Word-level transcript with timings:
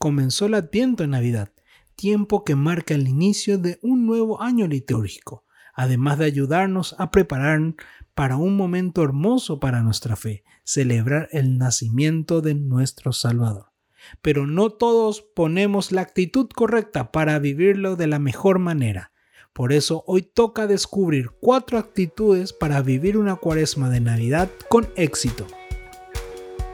comenzó 0.00 0.46
el 0.46 0.54
Adviento 0.54 1.04
en 1.04 1.10
Navidad, 1.10 1.52
tiempo 1.94 2.42
que 2.42 2.56
marca 2.56 2.94
el 2.94 3.06
inicio 3.06 3.58
de 3.58 3.78
un 3.82 4.06
nuevo 4.06 4.40
año 4.40 4.66
litúrgico, 4.66 5.44
además 5.74 6.18
de 6.18 6.24
ayudarnos 6.24 6.96
a 6.98 7.10
preparar 7.10 7.74
para 8.14 8.38
un 8.38 8.56
momento 8.56 9.02
hermoso 9.02 9.60
para 9.60 9.82
nuestra 9.82 10.16
fe, 10.16 10.42
celebrar 10.64 11.28
el 11.32 11.58
nacimiento 11.58 12.40
de 12.40 12.54
nuestro 12.54 13.12
Salvador. 13.12 13.66
Pero 14.22 14.46
no 14.46 14.70
todos 14.70 15.20
ponemos 15.20 15.92
la 15.92 16.00
actitud 16.00 16.48
correcta 16.48 17.12
para 17.12 17.38
vivirlo 17.38 17.96
de 17.96 18.06
la 18.06 18.18
mejor 18.18 18.58
manera. 18.58 19.12
Por 19.52 19.70
eso 19.70 20.02
hoy 20.06 20.22
toca 20.22 20.66
descubrir 20.66 21.32
cuatro 21.40 21.76
actitudes 21.76 22.54
para 22.54 22.80
vivir 22.80 23.18
una 23.18 23.36
cuaresma 23.36 23.90
de 23.90 24.00
Navidad 24.00 24.48
con 24.70 24.88
éxito. 24.96 25.46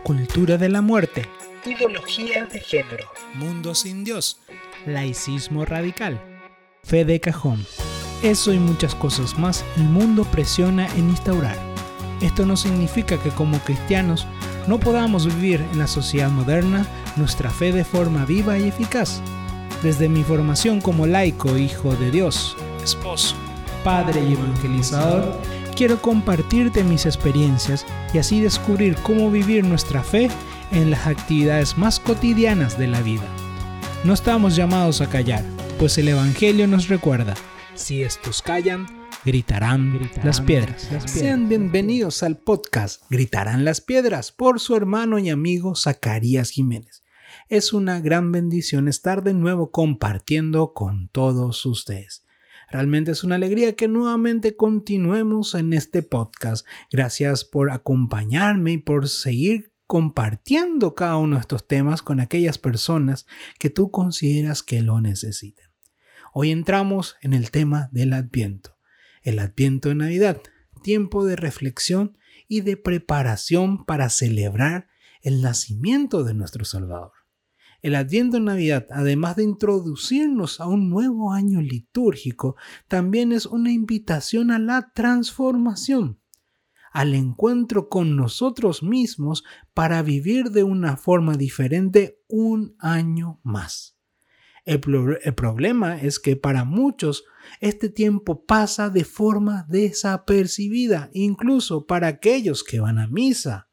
Cultura 0.04 0.58
de 0.58 0.68
la 0.68 0.80
muerte. 0.80 1.27
Ideología 1.67 2.46
de 2.46 2.61
género. 2.61 3.11
Mundo 3.35 3.75
sin 3.75 4.04
Dios. 4.04 4.39
Laicismo 4.86 5.64
radical. 5.64 6.21
Fe 6.85 7.04
de 7.04 7.18
cajón. 7.18 7.67
Eso 8.23 8.53
y 8.53 8.59
muchas 8.61 8.95
cosas 8.95 9.36
más 9.36 9.64
el 9.76 9.82
mundo 9.82 10.23
presiona 10.31 10.87
en 10.95 11.11
instaurar. 11.11 11.57
Esto 12.21 12.46
no 12.46 12.57
significa 12.57 13.21
que 13.21 13.31
como 13.31 13.59
cristianos 13.59 14.29
no 14.68 14.79
podamos 14.79 15.26
vivir 15.26 15.61
en 15.73 15.81
la 15.81 15.89
sociedad 15.89 16.31
moderna 16.31 16.87
nuestra 17.17 17.50
fe 17.50 17.73
de 17.73 17.85
forma 17.85 18.25
viva 18.25 18.57
y 18.59 18.68
eficaz. 18.68 19.21
Desde 19.82 20.09
mi 20.09 20.23
formación 20.23 20.81
como 20.81 21.04
laico, 21.04 21.59
hijo 21.59 21.96
de 21.96 22.12
Dios, 22.12 22.57
esposo, 22.85 23.35
padre 23.82 24.23
y 24.23 24.35
evangelizador, 24.35 25.37
quiero 25.75 26.01
compartirte 26.01 26.85
mis 26.85 27.07
experiencias 27.07 27.85
y 28.14 28.18
así 28.18 28.40
descubrir 28.40 28.95
cómo 29.03 29.32
vivir 29.32 29.64
nuestra 29.64 30.04
fe 30.04 30.31
en 30.72 30.90
las 30.90 31.06
actividades 31.06 31.79
más 31.79 32.00
cotidianas 32.00 32.78
de 32.78 32.88
la 32.88 33.00
vida. 33.02 33.27
No 34.05 34.12
estamos 34.12 34.56
llamados 34.56 35.00
a 35.00 35.08
callar, 35.08 35.45
pues 35.78 35.98
el 35.98 36.08
Evangelio 36.08 36.67
nos 36.67 36.89
recuerda, 36.89 37.34
si 37.75 38.03
estos 38.03 38.42
callan, 38.42 38.86
gritarán, 39.25 40.11
las, 40.23 40.41
piedras. 40.41 40.89
Sean 41.06 41.48
bienvenidos 41.48 42.23
al 42.23 42.39
podcast 42.39 43.03
Gritarán 43.11 43.64
las 43.64 43.81
piedras 43.81 44.33
por 44.33 44.61
su 44.61 44.77
hermano 44.77 45.19
y 45.19 45.31
amigo 45.31 45.75
Zacarías 45.75 46.50
Jiménez. 46.50 47.03
Es 47.48 47.73
una 47.73 48.01
gran 48.01 48.33
bendición 48.33 48.89
estar 48.89 49.23
de 49.23 49.34
nuevo 49.34 49.70
compartiendo 49.70 50.73
con 50.73 51.08
todos 51.08 51.64
ustedes. 51.67 52.25
Realmente 52.70 53.12
es 53.12 53.23
una 53.23 53.36
alegría 53.36 53.77
que 53.77 53.86
nuevamente 53.86 54.56
continuemos 54.56 55.55
en 55.55 55.73
este 55.73 56.03
podcast. 56.03 56.67
Gracias 56.91 57.45
por 57.45 57.70
acompañarme 57.70 58.73
y 58.73 58.78
por 58.78 59.08
seguir 59.08 59.76
compartiendo 59.87 60.95
cada 60.95 61.17
uno 61.17 61.37
de 61.37 61.41
estos 61.41 61.67
temas 61.67 62.03
con 62.03 62.20
aquellas 62.20 62.59
personas 62.59 63.27
que 63.59 63.70
tú 63.70 63.91
consideras 63.91 64.62
que 64.62 64.83
lo 64.83 65.01
necesitan. 65.01 65.70
Hoy 66.33 66.51
entramos 66.51 67.17
en 67.23 67.33
el 67.33 67.51
tema 67.51 67.89
del 67.92 68.12
Adviento 68.12 68.77
el 69.27 69.41
Adviento 69.41 69.89
de 69.89 69.97
Navidad, 69.97 70.41
tiempo 70.84 71.25
de 71.25 71.34
reflexión 71.34 72.17
y 72.47 72.61
de 72.61 72.77
preparación 72.77 73.84
para 73.84 74.09
celebrar 74.09 74.87
el 75.20 75.42
nacimiento 75.42 76.23
de 76.23 76.33
nuestro 76.33 76.64
Salvador. 76.64 77.11
El 77.83 77.97
Adviento 77.97 78.37
de 78.37 78.45
Navidad, 78.45 78.87
además 78.91 79.34
de 79.34 79.42
introducirnos 79.42 80.61
a 80.61 80.69
un 80.69 80.89
nuevo 80.89 81.33
año 81.33 81.61
litúrgico, 81.61 82.55
también 82.87 83.33
es 83.33 83.47
una 83.47 83.73
invitación 83.73 84.53
a 84.53 84.61
la 84.61 84.92
transformación, 84.95 86.20
al 86.97 87.12
encuentro 87.12 87.91
con 87.91 88.16
nosotros 88.16 88.83
mismos 88.83 89.44
para 89.75 90.00
vivir 90.00 90.44
de 90.50 90.62
una 90.62 90.97
forma 90.97 91.34
diferente 91.34 92.22
un 92.27 92.75
año 92.78 93.39
más. 93.42 93.98
El, 94.64 94.80
problema 94.80 96.00
es 96.00 96.19
que 96.19 96.36
para 96.36 96.64
muchos 96.64 97.24
este 97.61 97.91
tiempo 97.91 98.47
pasa 98.47 98.89
de 98.89 99.05
forma 99.05 99.67
desapercibida, 99.68 101.11
incluso 101.12 101.86
para 101.86 102.06
aquellos 102.08 102.64
que 102.64 102.80
van 102.80 102.98
a 102.98 103.06
misa, 103.08 103.66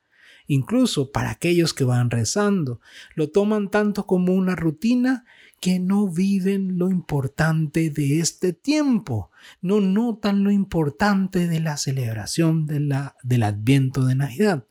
incluso 0.47 1.11
para 1.11 1.31
aquellos 1.31 1.73
que 1.73 1.83
van 1.83 2.09
rezando. 2.09 2.79
Lo 3.15 3.29
toman 3.29 3.69
tanto 3.69 4.05
como 4.05 4.33
una 4.33 4.55
rutina 4.55 5.25
que 5.59 5.79
no 5.79 6.09
viven 6.09 6.77
lo 6.77 6.89
importante 6.89 7.89
de 7.89 8.19
este 8.19 8.51
tiempo, 8.51 9.31
no 9.61 9.79
notan 9.79 10.43
lo 10.43 10.51
importante 10.51 11.47
de 11.47 11.61
la 11.61 11.77
celebración 11.77 12.65
de 12.65 12.81
la, 12.81 13.15
del 13.23 13.43
Adviento 13.43 14.03
de 14.05 14.15
Navidad. 14.15 14.67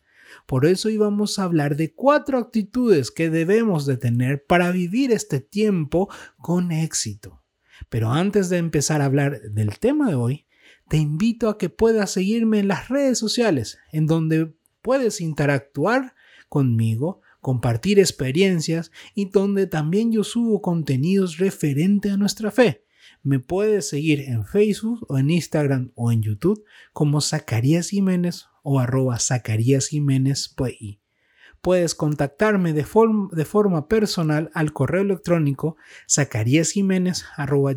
Por 0.47 0.67
eso 0.67 0.91
íbamos 0.91 1.39
a 1.39 1.45
hablar 1.45 1.77
de 1.77 1.95
cuatro 1.95 2.39
actitudes 2.39 3.11
que 3.11 3.31
debemos 3.31 3.87
de 3.87 3.97
tener 3.97 4.45
para 4.45 4.71
vivir 4.71 5.13
este 5.13 5.41
tiempo 5.41 6.11
con 6.37 6.73
éxito. 6.73 7.43
Pero 7.89 8.11
antes 8.11 8.49
de 8.49 8.59
empezar 8.59 9.01
a 9.01 9.07
hablar 9.07 9.41
del 9.51 9.79
tema 9.79 10.09
de 10.09 10.15
hoy, 10.15 10.47
te 10.89 10.99
invito 10.99 11.49
a 11.49 11.57
que 11.57 11.71
puedas 11.71 12.11
seguirme 12.11 12.59
en 12.59 12.69
las 12.69 12.89
redes 12.89 13.19
sociales, 13.19 13.79
en 13.93 14.07
donde 14.07 14.55
puedes 14.83 15.21
interactuar 15.21 16.15
conmigo, 16.49 17.21
compartir 17.41 17.99
experiencias 17.99 18.91
y 19.15 19.31
donde 19.31 19.67
también 19.67 20.13
yo 20.13 20.25
subo 20.25 20.61
contenidos 20.61 21.39
referente 21.39 22.11
a 22.11 22.17
nuestra 22.17 22.51
fe. 22.51 22.85
Me 23.23 23.39
puedes 23.39 23.89
seguir 23.89 24.21
en 24.21 24.45
Facebook 24.45 25.07
o 25.09 25.19
en 25.19 25.31
Instagram 25.31 25.93
o 25.95 26.13
en 26.13 26.23
YouTube 26.23 26.65
como 26.93 27.21
Zacarías 27.21 27.89
Jiménez 27.89 28.47
o 28.63 28.81
arroba 28.81 29.19
Zacarías 29.19 29.89
Jiménez 29.89 30.55
Puedes 31.61 31.95
contactarme 31.95 32.73
de, 32.73 32.85
de, 33.33 33.45
forma 33.45 33.89
personal 33.89 34.51
al 34.53 34.73
correo 34.73 35.03
electrónico 35.03 35.77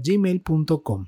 gmail.com 0.04 1.06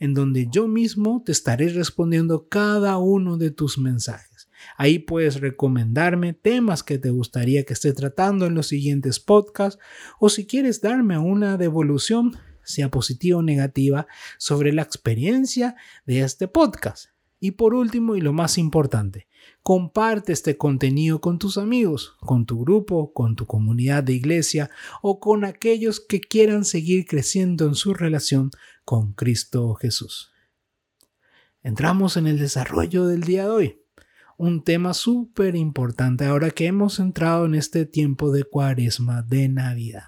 en 0.00 0.14
donde 0.14 0.48
yo 0.50 0.66
mismo 0.66 1.22
te 1.24 1.30
estaré 1.30 1.68
respondiendo 1.68 2.48
cada 2.48 2.98
uno 2.98 3.36
de 3.36 3.50
tus 3.50 3.78
mensajes. 3.78 4.29
Ahí 4.76 4.98
puedes 4.98 5.40
recomendarme 5.40 6.32
temas 6.32 6.82
que 6.82 6.98
te 6.98 7.10
gustaría 7.10 7.64
que 7.64 7.72
esté 7.72 7.92
tratando 7.92 8.46
en 8.46 8.54
los 8.54 8.68
siguientes 8.68 9.20
podcasts 9.20 9.80
o 10.18 10.28
si 10.28 10.46
quieres 10.46 10.80
darme 10.80 11.18
una 11.18 11.56
devolución, 11.56 12.36
sea 12.62 12.90
positiva 12.90 13.38
o 13.38 13.42
negativa, 13.42 14.06
sobre 14.38 14.72
la 14.72 14.82
experiencia 14.82 15.76
de 16.06 16.20
este 16.20 16.48
podcast. 16.48 17.06
Y 17.42 17.52
por 17.52 17.72
último, 17.72 18.16
y 18.16 18.20
lo 18.20 18.34
más 18.34 18.58
importante, 18.58 19.26
comparte 19.62 20.32
este 20.32 20.58
contenido 20.58 21.22
con 21.22 21.38
tus 21.38 21.56
amigos, 21.56 22.16
con 22.20 22.44
tu 22.44 22.60
grupo, 22.60 23.14
con 23.14 23.34
tu 23.34 23.46
comunidad 23.46 24.04
de 24.04 24.12
iglesia 24.12 24.70
o 25.00 25.20
con 25.20 25.46
aquellos 25.46 26.00
que 26.00 26.20
quieran 26.20 26.66
seguir 26.66 27.06
creciendo 27.06 27.66
en 27.66 27.74
su 27.74 27.94
relación 27.94 28.50
con 28.84 29.14
Cristo 29.14 29.74
Jesús. 29.74 30.32
Entramos 31.62 32.18
en 32.18 32.26
el 32.26 32.38
desarrollo 32.38 33.06
del 33.06 33.22
día 33.22 33.44
de 33.44 33.50
hoy. 33.50 33.79
Un 34.42 34.64
tema 34.64 34.94
súper 34.94 35.54
importante 35.54 36.24
ahora 36.24 36.48
que 36.48 36.64
hemos 36.64 36.98
entrado 36.98 37.44
en 37.44 37.54
este 37.54 37.84
tiempo 37.84 38.32
de 38.32 38.44
cuaresma, 38.44 39.20
de 39.20 39.50
Navidad 39.50 40.04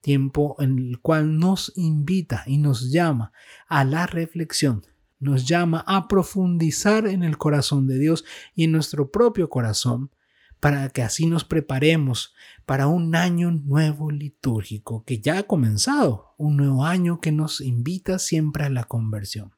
tiempo 0.00 0.56
en 0.58 0.76
el 0.76 0.98
cual 0.98 1.38
nos 1.38 1.72
invita 1.76 2.42
y 2.48 2.58
nos 2.58 2.90
llama 2.90 3.32
a 3.68 3.84
la 3.84 4.08
reflexión, 4.08 4.84
nos 5.20 5.46
llama 5.46 5.84
a 5.86 6.08
profundizar 6.08 7.06
en 7.06 7.22
el 7.22 7.38
corazón 7.38 7.86
de 7.86 8.00
Dios 8.00 8.24
y 8.56 8.64
en 8.64 8.72
nuestro 8.72 9.12
propio 9.12 9.48
corazón 9.48 10.10
para 10.58 10.88
que 10.88 11.02
así 11.02 11.26
nos 11.26 11.44
preparemos 11.44 12.34
para 12.66 12.88
un 12.88 13.14
año 13.14 13.52
nuevo 13.52 14.10
litúrgico 14.10 15.04
que 15.04 15.20
ya 15.20 15.38
ha 15.38 15.42
comenzado, 15.44 16.34
un 16.38 16.56
nuevo 16.56 16.84
año 16.84 17.20
que 17.20 17.30
nos 17.30 17.60
invita 17.60 18.18
siempre 18.18 18.64
a 18.64 18.68
la 18.68 18.82
conversión. 18.82 19.52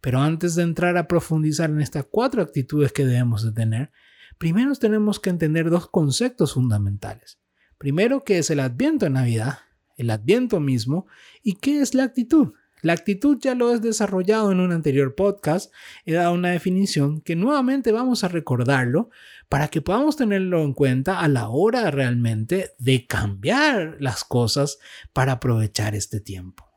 Pero 0.00 0.20
antes 0.20 0.54
de 0.54 0.62
entrar 0.62 0.96
a 0.96 1.08
profundizar 1.08 1.70
en 1.70 1.80
estas 1.80 2.06
cuatro 2.10 2.42
actitudes 2.42 2.92
que 2.92 3.06
debemos 3.06 3.44
de 3.44 3.52
tener, 3.52 3.90
primero 4.38 4.74
tenemos 4.74 5.20
que 5.20 5.30
entender 5.30 5.70
dos 5.70 5.88
conceptos 5.88 6.54
fundamentales. 6.54 7.38
Primero, 7.78 8.24
¿qué 8.24 8.38
es 8.38 8.50
el 8.50 8.60
Adviento 8.60 9.06
de 9.06 9.10
Navidad? 9.10 9.58
El 9.96 10.10
Adviento 10.10 10.60
mismo. 10.60 11.06
¿Y 11.42 11.54
qué 11.54 11.80
es 11.80 11.94
la 11.94 12.04
actitud? 12.04 12.52
La 12.82 12.92
actitud 12.92 13.38
ya 13.40 13.54
lo 13.54 13.72
he 13.72 13.80
desarrollado 13.80 14.52
en 14.52 14.60
un 14.60 14.70
anterior 14.70 15.14
podcast, 15.14 15.72
he 16.04 16.12
dado 16.12 16.34
una 16.34 16.50
definición 16.50 17.20
que 17.20 17.34
nuevamente 17.34 17.90
vamos 17.90 18.22
a 18.22 18.28
recordarlo 18.28 19.10
para 19.48 19.68
que 19.68 19.80
podamos 19.80 20.16
tenerlo 20.16 20.62
en 20.62 20.74
cuenta 20.74 21.20
a 21.20 21.28
la 21.28 21.48
hora 21.48 21.90
realmente 21.90 22.72
de 22.78 23.06
cambiar 23.06 23.96
las 23.98 24.24
cosas 24.24 24.78
para 25.12 25.32
aprovechar 25.32 25.94
este 25.94 26.20
tiempo. 26.20 26.70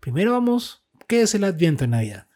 Primero 0.00 0.32
vamos, 0.32 0.86
¿qué 1.06 1.22
es 1.22 1.34
el 1.34 1.44
Adviento 1.44 1.84
en 1.84 1.90
Navidad? 1.90 2.27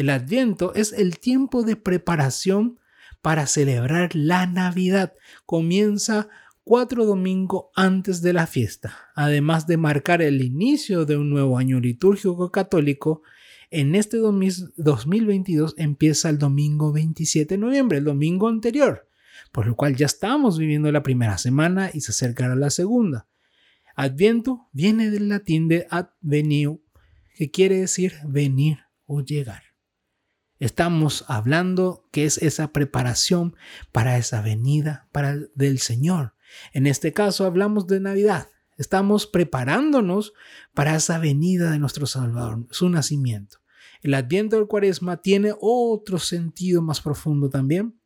El 0.00 0.08
Adviento 0.08 0.72
es 0.74 0.94
el 0.94 1.18
tiempo 1.18 1.62
de 1.62 1.76
preparación 1.76 2.80
para 3.20 3.46
celebrar 3.46 4.16
la 4.16 4.46
Navidad. 4.46 5.12
Comienza 5.44 6.30
cuatro 6.64 7.04
domingos 7.04 7.64
antes 7.76 8.22
de 8.22 8.32
la 8.32 8.46
fiesta, 8.46 8.96
además 9.14 9.66
de 9.66 9.76
marcar 9.76 10.22
el 10.22 10.40
inicio 10.40 11.04
de 11.04 11.18
un 11.18 11.28
nuevo 11.28 11.58
año 11.58 11.80
litúrgico 11.80 12.50
católico. 12.50 13.20
En 13.70 13.94
este 13.94 14.16
2022 14.16 15.74
empieza 15.76 16.30
el 16.30 16.38
domingo 16.38 16.92
27 16.92 17.56
de 17.56 17.58
noviembre, 17.58 17.98
el 17.98 18.04
domingo 18.04 18.48
anterior, 18.48 19.06
por 19.52 19.66
lo 19.66 19.76
cual 19.76 19.96
ya 19.96 20.06
estamos 20.06 20.56
viviendo 20.58 20.90
la 20.90 21.02
primera 21.02 21.36
semana 21.36 21.90
y 21.92 22.00
se 22.00 22.12
acercará 22.12 22.56
la 22.56 22.70
segunda. 22.70 23.28
Adviento 23.96 24.66
viene 24.72 25.10
del 25.10 25.28
latín 25.28 25.68
de 25.68 25.86
advenio, 25.90 26.80
que 27.34 27.50
quiere 27.50 27.80
decir 27.80 28.14
venir 28.24 28.78
o 29.04 29.20
llegar. 29.20 29.69
Estamos 30.60 31.24
hablando 31.26 32.06
que 32.12 32.26
es 32.26 32.36
esa 32.36 32.70
preparación 32.70 33.56
para 33.92 34.18
esa 34.18 34.42
venida 34.42 35.08
para 35.10 35.36
del 35.54 35.78
Señor. 35.78 36.34
En 36.74 36.86
este 36.86 37.14
caso 37.14 37.46
hablamos 37.46 37.86
de 37.86 37.98
Navidad. 37.98 38.48
Estamos 38.76 39.26
preparándonos 39.26 40.34
para 40.74 40.94
esa 40.94 41.18
venida 41.18 41.70
de 41.70 41.78
nuestro 41.78 42.04
Salvador, 42.06 42.66
su 42.70 42.90
nacimiento. 42.90 43.60
El 44.02 44.12
adviento 44.12 44.56
del 44.56 44.66
cuaresma 44.66 45.22
tiene 45.22 45.54
otro 45.58 46.18
sentido 46.18 46.82
más 46.82 47.00
profundo 47.00 47.48
también, 47.48 47.98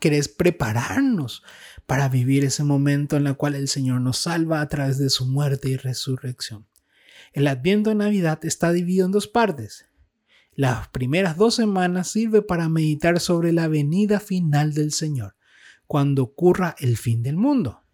que 0.00 0.16
es 0.16 0.28
prepararnos 0.28 1.42
para 1.86 2.08
vivir 2.08 2.44
ese 2.44 2.62
momento 2.62 3.16
en 3.16 3.26
el 3.26 3.36
cual 3.36 3.56
el 3.56 3.66
Señor 3.66 4.00
nos 4.00 4.18
salva 4.18 4.60
a 4.60 4.68
través 4.68 4.98
de 4.98 5.10
su 5.10 5.26
muerte 5.26 5.68
y 5.68 5.76
resurrección. 5.76 6.68
El 7.32 7.48
adviento 7.48 7.90
de 7.90 7.96
Navidad 7.96 8.38
está 8.44 8.70
dividido 8.70 9.06
en 9.06 9.12
dos 9.12 9.26
partes. 9.26 9.86
Las 10.54 10.88
primeras 10.88 11.38
dos 11.38 11.54
semanas 11.54 12.10
sirve 12.10 12.42
para 12.42 12.68
meditar 12.68 13.20
sobre 13.20 13.52
la 13.52 13.68
venida 13.68 14.20
final 14.20 14.74
del 14.74 14.92
Señor, 14.92 15.34
cuando 15.86 16.22
ocurra 16.24 16.74
el 16.78 16.98
fin 16.98 17.22
del 17.22 17.36
mundo, 17.36 17.84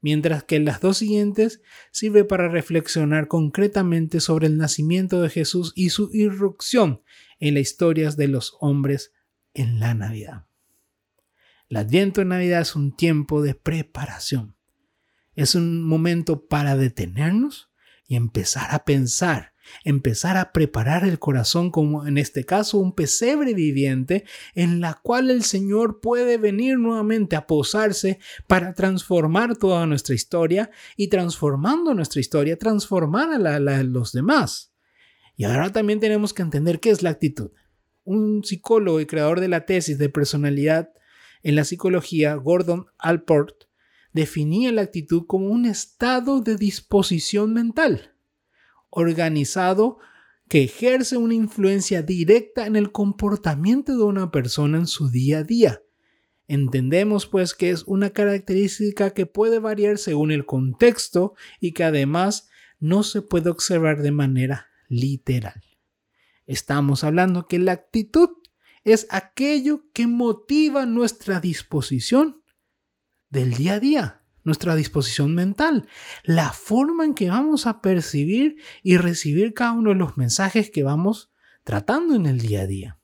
mientras 0.00 0.44
que 0.44 0.60
las 0.60 0.80
dos 0.80 0.98
siguientes 0.98 1.60
sirve 1.90 2.24
para 2.24 2.48
reflexionar 2.48 3.26
concretamente 3.26 4.20
sobre 4.20 4.46
el 4.46 4.56
nacimiento 4.58 5.22
de 5.22 5.30
Jesús 5.30 5.72
y 5.74 5.90
su 5.90 6.10
irrupción 6.12 7.02
en 7.40 7.54
las 7.54 7.62
historias 7.62 8.16
de 8.16 8.28
los 8.28 8.56
hombres 8.60 9.12
en 9.52 9.80
la 9.80 9.94
Navidad. 9.94 10.46
El 11.68 11.78
Adviento 11.78 12.20
de 12.20 12.26
Navidad 12.26 12.60
es 12.60 12.76
un 12.76 12.94
tiempo 12.94 13.42
de 13.42 13.56
preparación. 13.56 14.54
Es 15.34 15.56
un 15.56 15.82
momento 15.82 16.46
para 16.46 16.76
detenernos 16.76 17.72
y 18.06 18.14
empezar 18.14 18.72
a 18.72 18.84
pensar 18.84 19.53
empezar 19.84 20.36
a 20.36 20.52
preparar 20.52 21.04
el 21.04 21.18
corazón 21.18 21.70
como 21.70 22.06
en 22.06 22.18
este 22.18 22.44
caso 22.44 22.78
un 22.78 22.94
pesebre 22.94 23.54
viviente 23.54 24.24
en 24.54 24.80
la 24.80 25.00
cual 25.02 25.30
el 25.30 25.42
Señor 25.42 26.00
puede 26.00 26.38
venir 26.38 26.78
nuevamente 26.78 27.36
a 27.36 27.46
posarse 27.46 28.18
para 28.46 28.74
transformar 28.74 29.56
toda 29.56 29.86
nuestra 29.86 30.14
historia 30.14 30.70
y 30.96 31.08
transformando 31.08 31.94
nuestra 31.94 32.20
historia, 32.20 32.58
transformar 32.58 33.32
a, 33.32 33.38
la, 33.38 33.82
los 33.82 34.12
demás. 34.12 34.72
Y 35.36 35.44
ahora 35.44 35.72
también 35.72 36.00
tenemos 36.00 36.32
que 36.32 36.42
entender 36.42 36.80
qué 36.80 36.90
es 36.90 37.02
la 37.02 37.10
actitud. 37.10 37.50
Un 38.04 38.44
psicólogo 38.44 39.00
y 39.00 39.06
creador 39.06 39.40
de 39.40 39.48
la 39.48 39.64
tesis 39.64 39.98
de 39.98 40.08
personalidad 40.08 40.90
en 41.42 41.56
la 41.56 41.64
psicología, 41.64 42.34
Gordon 42.34 42.86
Alport, 42.98 43.64
definía 44.12 44.70
la 44.72 44.82
actitud 44.82 45.24
como 45.26 45.48
un 45.48 45.66
estado 45.66 46.40
de 46.40 46.56
disposición 46.56 47.52
mental 47.52 48.13
organizado 48.94 49.98
que 50.48 50.64
ejerce 50.64 51.16
una 51.16 51.34
influencia 51.34 52.02
directa 52.02 52.66
en 52.66 52.76
el 52.76 52.92
comportamiento 52.92 53.96
de 53.96 54.04
una 54.04 54.30
persona 54.30 54.78
en 54.78 54.86
su 54.86 55.10
día 55.10 55.38
a 55.38 55.44
día. 55.44 55.82
Entendemos 56.46 57.26
pues 57.26 57.54
que 57.54 57.70
es 57.70 57.84
una 57.84 58.10
característica 58.10 59.10
que 59.10 59.26
puede 59.26 59.58
variar 59.58 59.98
según 59.98 60.30
el 60.30 60.44
contexto 60.44 61.34
y 61.60 61.72
que 61.72 61.84
además 61.84 62.48
no 62.78 63.02
se 63.02 63.22
puede 63.22 63.50
observar 63.50 64.02
de 64.02 64.10
manera 64.10 64.68
literal. 64.88 65.62
Estamos 66.46 67.02
hablando 67.02 67.46
que 67.46 67.58
la 67.58 67.72
actitud 67.72 68.28
es 68.84 69.06
aquello 69.08 69.86
que 69.94 70.06
motiva 70.06 70.84
nuestra 70.84 71.40
disposición 71.40 72.42
del 73.30 73.54
día 73.54 73.74
a 73.74 73.80
día 73.80 74.23
nuestra 74.44 74.76
disposición 74.76 75.34
mental, 75.34 75.88
la 76.22 76.52
forma 76.52 77.04
en 77.04 77.14
que 77.14 77.30
vamos 77.30 77.66
a 77.66 77.80
percibir 77.80 78.56
y 78.82 78.98
recibir 78.98 79.54
cada 79.54 79.72
uno 79.72 79.90
de 79.90 79.96
los 79.96 80.16
mensajes 80.16 80.70
que 80.70 80.84
vamos 80.84 81.32
tratando 81.64 82.14
en 82.14 82.26
el 82.26 82.40
día 82.40 82.60
a 82.60 82.66
día. 82.66 82.98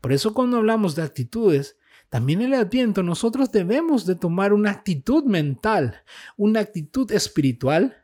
Por 0.00 0.12
eso 0.12 0.34
cuando 0.34 0.58
hablamos 0.58 0.96
de 0.96 1.02
actitudes, 1.02 1.78
también 2.10 2.42
el 2.42 2.54
adviento 2.54 3.02
nosotros 3.02 3.50
debemos 3.50 4.04
de 4.04 4.16
tomar 4.16 4.52
una 4.52 4.70
actitud 4.70 5.24
mental, 5.24 6.02
una 6.36 6.60
actitud 6.60 7.10
espiritual 7.12 7.96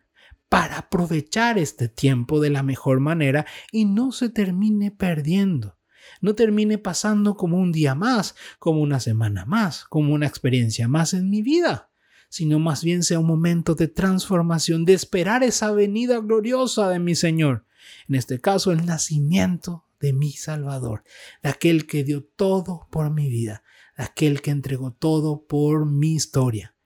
para 0.49 0.79
aprovechar 0.79 1.59
este 1.59 1.89
tiempo 1.89 2.41
de 2.41 2.51
la 2.51 2.63
mejor 2.63 3.01
manera 3.01 3.47
y 3.71 3.85
no 3.85 4.13
se 4.13 4.31
termine 4.31 4.91
perdiendo. 4.91 5.77
No 6.21 6.35
termine 6.35 6.79
pasando 6.79 7.37
como 7.37 7.59
un 7.59 7.73
día 7.73 7.95
más, 7.95 8.35
como 8.59 8.81
una 8.81 8.99
semana 9.01 9.45
más, 9.45 9.85
como 9.85 10.13
una 10.13 10.27
experiencia 10.27 10.89
más 10.89 11.15
en 11.15 11.31
mi 11.31 11.43
vida 11.43 11.90
sino 12.31 12.61
más 12.61 12.83
bien 12.83 13.03
sea 13.03 13.19
un 13.19 13.27
momento 13.27 13.75
de 13.75 13.89
transformación, 13.89 14.87
de 14.87 14.95
esperar 14.95 15.43
esa 15.43 15.73
venida 15.73 16.21
gloriosa 16.21 16.89
de 16.89 17.01
mi 17.01 17.15
Señor. 17.15 17.67
En 18.09 18.15
este 18.15 18.41
caso, 18.41 18.71
el 18.71 18.87
nacimiento 18.87 19.85
de 20.01 20.13
mi 20.13 20.33
Salvador, 20.33 21.03
de 21.43 21.51
aquel 21.51 21.87
que 21.87 22.05
dio 22.05 22.25
todo 22.25 22.87
por 22.91 23.11
mi 23.11 23.29
vida, 23.29 23.65
de 23.99 24.05
aquel 24.05 24.41
que 24.41 24.53
entregó 24.53 24.93
todo 24.93 25.45
por 25.47 25.85
mi 25.87 26.15
historia 26.15 26.77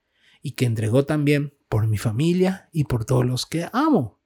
y 0.43 0.52
que 0.52 0.64
entregó 0.64 1.05
también 1.05 1.55
por 1.69 1.87
mi 1.87 1.99
familia 1.99 2.70
y 2.73 2.85
por 2.85 3.05
todos 3.05 3.26
los 3.26 3.46
que 3.46 3.69
amo. 3.73 4.20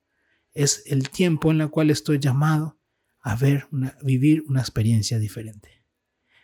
Es 0.53 0.85
el 0.87 1.11
tiempo 1.11 1.51
en 1.51 1.61
el 1.61 1.71
cual 1.71 1.91
estoy 1.91 2.21
llamado 2.21 2.79
a 3.21 3.35
ver, 3.35 3.67
vivir 4.03 4.45
una 4.47 4.61
experiencia 4.61 5.19
diferente 5.19 5.78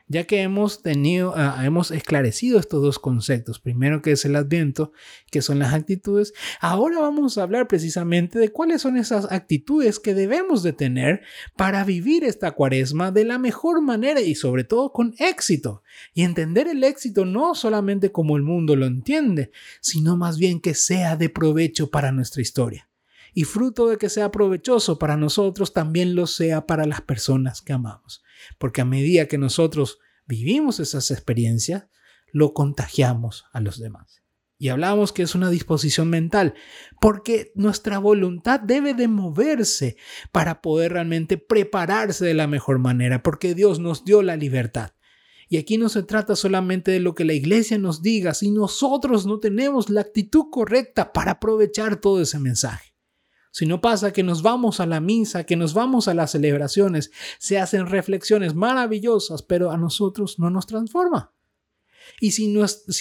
ya 0.07 0.25
que 0.25 0.43
hemos 0.43 0.83
tenido, 0.83 1.33
ah, 1.37 1.63
hemos 1.65 1.91
esclarecido 1.91 2.59
estos 2.59 2.83
dos 2.83 2.99
conceptos. 2.99 3.59
Primero 3.59 4.03
que 4.03 4.13
es 4.13 4.25
el 4.25 4.37
adviento, 4.37 4.93
que 5.31 5.43
son 5.43 5.59
las 5.59 5.73
actitudes. 5.73 6.35
Ahora 6.61 7.01
vamos 7.01 7.39
a 7.39 7.43
hablar 7.43 7.67
precisamente 7.69 8.39
de 8.39 8.51
cuáles 8.51 8.83
son 8.83 8.97
esas 8.97 9.31
actitudes 9.33 9.99
que 9.99 10.15
debemos 10.15 10.63
de 10.63 10.73
tener 10.73 11.23
para 11.57 11.85
vivir 11.85 12.25
esta 12.25 12.53
cuaresma 12.53 13.11
de 13.11 13.25
la 13.25 13.39
mejor 13.39 13.81
manera 13.81 14.21
y 14.21 14.35
sobre 14.35 14.65
todo 14.65 14.93
con 14.93 15.15
éxito. 15.19 15.83
Y 16.13 16.23
entender 16.23 16.69
el 16.69 16.85
éxito 16.85 17.25
no 17.25 17.55
solamente 17.55 18.13
como 18.13 18.37
el 18.37 18.43
mundo 18.43 18.77
lo 18.77 18.87
entiende, 18.87 19.51
sino 19.81 20.17
más 20.17 20.39
bien 20.39 20.61
que 20.61 20.75
sea 20.75 21.17
de 21.17 21.29
provecho 21.31 21.91
para 21.91 22.13
nuestra 22.13 22.43
historia 22.43 22.89
y 23.35 23.45
fruto 23.45 23.89
de 23.89 23.99
que 23.99 24.09
sea 24.09 24.31
provechoso 24.31 24.99
para 24.99 25.17
nosotros, 25.17 25.73
también 25.73 26.15
lo 26.15 26.29
sea 26.29 26.67
para 26.67 26.87
las 26.87 27.01
personas 27.01 27.61
que 27.61 27.73
amamos. 27.73 28.23
Porque 28.59 28.81
a 28.81 28.85
medida 28.85 29.27
que 29.27 29.39
nosotros 29.39 29.99
vivimos 30.27 30.79
esas 30.79 31.11
experiencias, 31.11 31.89
lo 32.33 32.55
contagiamos 32.55 33.45
a 33.53 33.61
los 33.61 33.79
demás. 33.79 34.23
Y 34.57 34.69
hablamos 34.69 35.13
que 35.13 35.23
es 35.23 35.35
una 35.35 35.51
disposición 35.51 36.09
mental, 36.09 36.55
porque 37.01 37.53
nuestra 37.57 37.99
voluntad 37.99 38.61
debe 38.61 38.95
de 38.95 39.09
moverse 39.09 39.97
para 40.31 40.63
poder 40.63 40.93
realmente 40.93 41.37
prepararse 41.37 42.25
de 42.25 42.35
la 42.35 42.47
mejor 42.47 42.79
manera, 42.79 43.23
porque 43.23 43.55
Dios 43.55 43.81
nos 43.81 44.05
dio 44.05 44.23
la 44.23 44.37
libertad. 44.37 44.93
Y 45.49 45.59
aquí 45.59 45.77
no 45.77 45.89
se 45.89 46.05
trata 46.05 46.37
solamente 46.37 46.93
de 46.93 47.01
lo 47.01 47.15
que 47.15 47.25
la 47.25 47.35
iglesia 47.35 47.79
nos 47.79 48.01
diga, 48.01 48.33
si 48.33 48.53
nosotros 48.53 49.27
no 49.27 49.41
tenemos 49.41 49.91
la 49.91 50.01
actitud 50.01 50.45
correcta 50.51 51.13
para 51.13 51.33
aprovechar 51.33 51.97
todo 51.97 52.23
ese 52.23 52.39
mensaje. 52.39 52.94
Si 53.55 53.67
no 53.67 53.81
pasa 53.81 54.13
que 54.13 54.25
nos 54.25 54.43
vamos 54.43 54.81
a 54.81 54.87
la 54.87 54.99
misa, 54.99 55.45
que 55.45 55.55
nos 55.55 55.75
vamos 55.75 56.09
a 56.09 56.15
las 56.15 56.33
celebraciones, 56.33 57.13
se 57.39 57.61
hacen 57.61 57.87
reflexiones 57.87 58.57
maravillosas, 58.57 59.45
pero 59.45 59.71
a 59.71 59.77
nosotros 59.77 60.41
no 60.41 60.51
nos 60.51 60.67
transforma. 60.67 61.33
Y 62.21 62.33
si, 62.33 62.53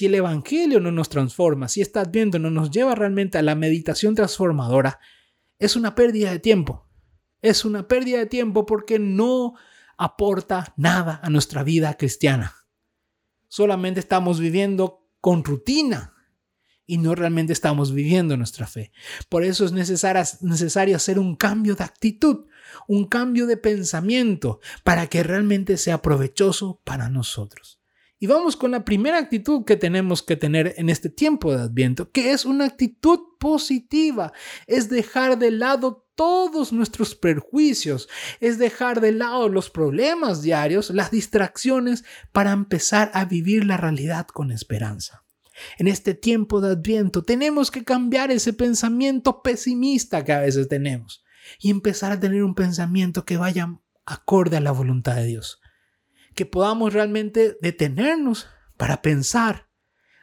el 0.06 0.14
Evangelio 0.14 0.80
no 0.80 0.92
nos 0.92 1.10
transforma, 1.10 1.70
si 1.70 1.82
esta 1.82 2.02
Adviento 2.02 2.38
no 2.38 2.52
nos 2.52 2.70
lleva 2.70 2.94
realmente 2.94 3.40
a 3.40 3.42
la 3.42 3.56
meditación 3.56 4.14
transformadora, 4.14 5.00
es 5.58 5.76
una 5.76 5.96
pérdida 5.96 6.30
de 6.30 6.38
tiempo. 6.38 6.88
Es 7.42 7.66
una 7.66 7.88
pérdida 7.88 8.20
de 8.20 8.28
tiempo 8.28 8.68
porque 8.68 9.00
no 9.00 9.56
aporta 9.98 10.76
nada 10.78 11.20
a 11.24 11.32
nuestra 11.32 11.64
vida 11.64 11.98
cristiana. 11.98 12.54
Solamente 13.48 14.00
estamos 14.00 14.40
viviendo 14.40 15.10
con 15.20 15.44
rutina, 15.44 16.13
y 16.86 16.98
no 16.98 17.16
realmente 17.16 17.54
estamos 17.54 17.94
viviendo 17.94 18.38
nuestra 18.38 18.68
fe. 18.68 18.92
Por 19.30 19.44
eso 19.44 19.66
es 19.66 19.72
necesario, 19.72 20.96
hacer 20.96 21.20
un 21.20 21.36
cambio 21.36 21.76
de 21.76 21.84
actitud, 21.84 22.46
un 22.88 23.08
cambio 23.08 23.48
de 23.48 23.58
pensamiento 23.58 24.60
para 24.84 25.08
que 25.08 25.24
realmente 25.24 25.78
sea 25.78 26.02
provechoso 26.02 26.82
para 26.84 27.10
nosotros. 27.10 27.80
Y 28.20 28.28
vamos 28.28 28.56
con 28.56 28.72
la 28.72 28.86
primera 28.86 29.18
actitud 29.18 29.66
que 29.66 29.76
tenemos 29.76 30.24
que 30.24 30.38
tener 30.38 30.76
en 30.78 30.90
este 30.90 31.10
tiempo 31.10 31.54
de 31.54 31.64
Adviento, 31.64 32.10
que 32.10 32.32
es 32.32 32.46
una 32.46 32.66
actitud 32.66 33.20
positiva, 33.38 34.32
es 34.66 34.88
dejar 34.88 35.38
de 35.38 35.52
lado 35.52 36.08
todos 36.16 36.72
nuestros 36.72 37.16
perjuicios, 37.16 38.08
es 38.40 38.58
dejar 38.60 39.02
de 39.02 39.12
lado 39.12 39.50
los 39.50 39.70
problemas 39.70 40.42
diarios, 40.42 40.90
las 40.92 41.12
distracciones, 41.12 42.06
para 42.32 42.52
empezar 42.52 43.12
a 43.14 43.26
vivir 43.26 43.66
la 43.66 43.78
realidad 43.78 44.28
con 44.28 44.52
esperanza. 44.52 45.23
En 45.78 45.88
este 45.88 46.14
tiempo 46.14 46.62
de 46.62 46.72
adviento 46.72 47.24
tenemos 47.24 47.72
que 47.72 47.84
cambiar 47.84 48.32
ese 48.32 48.54
pensamiento 48.54 49.42
pesimista 49.42 50.24
que 50.24 50.34
a 50.34 50.40
veces 50.42 50.68
tenemos 50.68 51.24
y 51.60 51.70
empezar 51.70 52.12
a 52.12 52.20
tener 52.20 52.44
un 52.44 52.56
pensamiento 52.56 53.26
que 53.26 53.38
vaya 53.38 53.80
acorde 54.06 54.58
a 54.58 54.62
la 54.62 54.72
voluntad 54.72 55.16
de 55.16 55.26
Dios. 55.26 55.62
Que 56.36 56.46
podamos 56.46 56.94
realmente 56.94 57.58
detenernos 57.62 58.48
para 58.78 59.02
pensar 59.02 59.70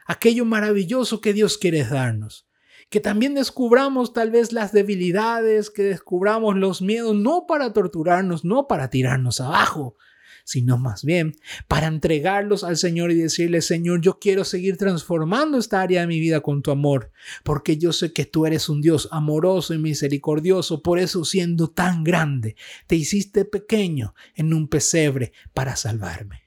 aquello 0.05 0.45
maravilloso 0.45 1.21
que 1.21 1.33
Dios 1.33 1.57
quiere 1.57 1.83
darnos. 1.83 2.47
que 2.89 2.99
también 2.99 3.35
descubramos 3.35 4.11
tal 4.11 4.31
vez 4.31 4.51
las 4.51 4.73
debilidades, 4.73 5.69
que 5.69 5.81
descubramos 5.81 6.57
los 6.57 6.81
miedos, 6.81 7.15
no 7.15 7.45
para 7.47 7.71
torturarnos, 7.71 8.43
no 8.43 8.67
para 8.67 8.89
tirarnos 8.89 9.39
abajo, 9.39 9.95
sino 10.43 10.77
más 10.77 11.03
bien 11.03 11.35
para 11.67 11.87
entregarlos 11.87 12.63
al 12.63 12.77
Señor 12.77 13.11
y 13.11 13.15
decirle, 13.15 13.61
Señor, 13.61 14.01
yo 14.01 14.19
quiero 14.19 14.43
seguir 14.43 14.77
transformando 14.77 15.57
esta 15.57 15.81
área 15.81 16.01
de 16.01 16.07
mi 16.07 16.19
vida 16.19 16.41
con 16.41 16.61
tu 16.61 16.71
amor, 16.71 17.11
porque 17.43 17.77
yo 17.77 17.93
sé 17.93 18.13
que 18.13 18.25
tú 18.25 18.45
eres 18.45 18.69
un 18.69 18.81
Dios 18.81 19.07
amoroso 19.11 19.73
y 19.73 19.77
misericordioso, 19.77 20.81
por 20.81 20.99
eso 20.99 21.25
siendo 21.25 21.69
tan 21.69 22.03
grande, 22.03 22.55
te 22.87 22.95
hiciste 22.95 23.45
pequeño 23.45 24.13
en 24.35 24.53
un 24.53 24.67
pesebre 24.67 25.33
para 25.53 25.75
salvarme. 25.75 26.41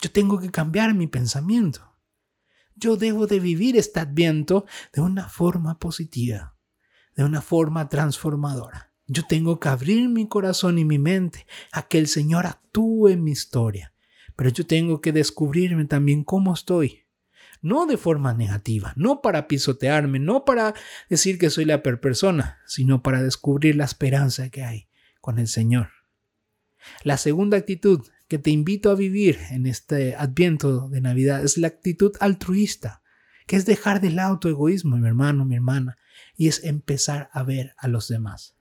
Yo 0.00 0.10
tengo 0.10 0.38
que 0.38 0.50
cambiar 0.50 0.94
mi 0.94 1.06
pensamiento. 1.06 1.94
Yo 2.74 2.96
debo 2.96 3.26
de 3.26 3.40
vivir 3.40 3.76
este 3.76 4.00
adviento 4.00 4.64
de 4.92 5.02
una 5.02 5.28
forma 5.28 5.78
positiva, 5.78 6.56
de 7.14 7.24
una 7.24 7.42
forma 7.42 7.88
transformadora. 7.88 8.89
Yo 9.12 9.24
tengo 9.24 9.58
que 9.58 9.68
abrir 9.68 10.08
mi 10.08 10.28
corazón 10.28 10.78
y 10.78 10.84
mi 10.84 11.00
mente 11.00 11.44
a 11.72 11.88
que 11.88 11.98
el 11.98 12.06
Señor 12.06 12.46
actúe 12.46 13.08
en 13.08 13.24
mi 13.24 13.32
historia. 13.32 13.92
Pero 14.36 14.50
yo 14.50 14.64
tengo 14.64 15.00
que 15.00 15.10
descubrirme 15.10 15.84
también 15.86 16.22
cómo 16.22 16.54
estoy. 16.54 17.06
No 17.60 17.86
de 17.86 17.96
forma 17.96 18.34
negativa, 18.34 18.92
no 18.94 19.20
para 19.20 19.48
pisotearme, 19.48 20.20
no 20.20 20.44
para 20.44 20.74
decir 21.08 21.38
que 21.38 21.50
soy 21.50 21.64
la 21.64 21.82
peor 21.82 21.98
persona, 21.98 22.60
sino 22.66 23.02
para 23.02 23.20
descubrir 23.20 23.74
la 23.74 23.84
esperanza 23.84 24.48
que 24.48 24.62
hay 24.62 24.88
con 25.20 25.40
el 25.40 25.48
Señor. 25.48 25.88
La 27.02 27.16
segunda 27.16 27.56
actitud 27.56 28.06
que 28.28 28.38
te 28.38 28.50
invito 28.50 28.92
a 28.92 28.94
vivir 28.94 29.40
en 29.50 29.66
este 29.66 30.14
adviento 30.14 30.88
de 30.88 31.00
Navidad 31.00 31.42
es 31.42 31.58
la 31.58 31.66
actitud 31.66 32.12
altruista, 32.20 33.02
que 33.48 33.56
es 33.56 33.66
dejar 33.66 34.00
de 34.00 34.10
lado 34.10 34.38
tu 34.38 34.46
egoísmo, 34.46 34.96
mi 34.96 35.08
hermano, 35.08 35.44
mi 35.44 35.56
hermana, 35.56 35.96
y 36.36 36.46
es 36.46 36.62
empezar 36.62 37.28
a 37.32 37.42
ver 37.42 37.74
a 37.76 37.88
los 37.88 38.06
demás 38.06 38.54